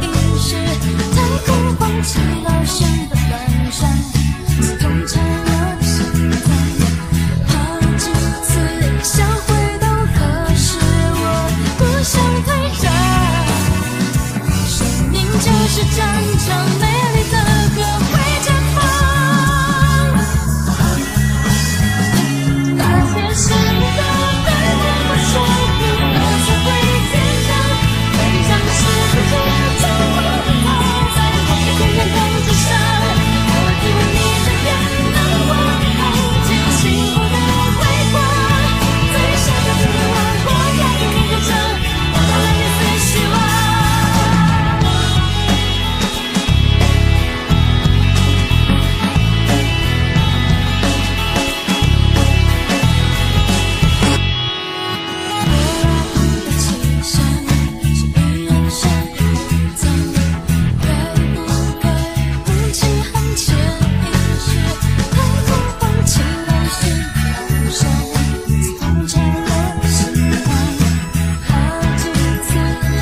[0.00, 0.54] 原因是
[1.14, 3.16] 太空荒起了山的
[4.78, 5.45] 短象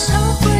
[0.00, 0.59] Sao